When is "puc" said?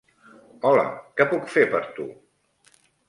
1.33-1.51